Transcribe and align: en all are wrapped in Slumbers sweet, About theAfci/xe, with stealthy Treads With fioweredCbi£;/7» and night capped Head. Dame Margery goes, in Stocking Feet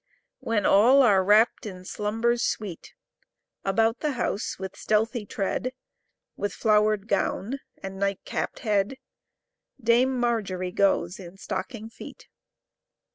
en 0.47 0.65
all 0.65 1.03
are 1.03 1.23
wrapped 1.23 1.63
in 1.63 1.85
Slumbers 1.85 2.41
sweet, 2.41 2.95
About 3.63 3.99
theAfci/xe, 3.99 4.57
with 4.57 4.75
stealthy 4.75 5.27
Treads 5.27 5.67
With 6.35 6.53
fioweredCbi£;/7» 6.55 7.59
and 7.83 7.99
night 7.99 8.21
capped 8.25 8.61
Head. 8.65 8.95
Dame 9.79 10.19
Margery 10.19 10.71
goes, 10.71 11.19
in 11.19 11.37
Stocking 11.37 11.87
Feet 11.91 12.27